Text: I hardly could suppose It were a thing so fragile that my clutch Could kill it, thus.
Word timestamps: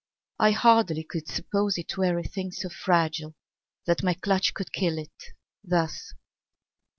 I 0.39 0.49
hardly 0.49 1.03
could 1.03 1.27
suppose 1.27 1.77
It 1.77 1.95
were 1.95 2.17
a 2.17 2.23
thing 2.23 2.51
so 2.51 2.69
fragile 2.69 3.35
that 3.85 4.01
my 4.01 4.15
clutch 4.15 4.55
Could 4.55 4.73
kill 4.73 4.97
it, 4.97 5.13
thus. 5.63 6.15